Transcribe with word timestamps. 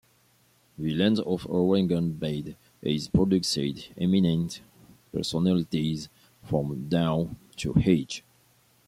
The 0.79 0.95
land 0.95 1.19
of 1.19 1.43
Aurangabad 1.45 2.55
has 2.83 3.07
produced 3.07 3.59
eminent 3.95 4.59
personalities 5.13 6.09
from 6.43 6.89
down 6.89 7.35
to 7.57 7.75
ages. 7.85 8.23